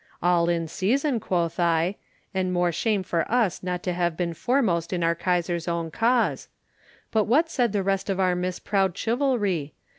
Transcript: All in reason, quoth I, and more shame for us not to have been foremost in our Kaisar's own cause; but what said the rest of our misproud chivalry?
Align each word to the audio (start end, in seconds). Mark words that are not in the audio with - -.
All 0.23 0.49
in 0.49 0.67
reason, 0.81 1.19
quoth 1.19 1.59
I, 1.59 1.95
and 2.33 2.51
more 2.51 2.71
shame 2.71 3.03
for 3.03 3.31
us 3.31 3.61
not 3.61 3.83
to 3.83 3.93
have 3.93 4.17
been 4.17 4.33
foremost 4.33 4.91
in 4.93 5.03
our 5.03 5.13
Kaisar's 5.13 5.67
own 5.67 5.91
cause; 5.91 6.47
but 7.11 7.25
what 7.25 7.51
said 7.51 7.71
the 7.71 7.83
rest 7.83 8.09
of 8.09 8.19
our 8.19 8.33
misproud 8.35 8.97
chivalry? 8.97 9.75